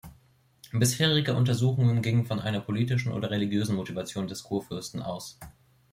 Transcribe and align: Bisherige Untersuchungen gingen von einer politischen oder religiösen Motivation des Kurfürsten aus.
Bisherige 0.73 1.35
Untersuchungen 1.35 2.01
gingen 2.01 2.25
von 2.25 2.39
einer 2.39 2.59
politischen 2.59 3.11
oder 3.13 3.29
religiösen 3.29 3.75
Motivation 3.75 4.25
des 4.27 4.41
Kurfürsten 4.41 4.99
aus. 5.03 5.37